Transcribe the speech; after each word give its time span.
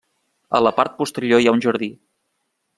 A 0.59 0.61
la 0.67 0.71
part 0.79 0.97
posterior 1.03 1.45
hi 1.45 1.51
ha 1.51 1.55
un 1.59 1.63
jardí. 1.69 1.93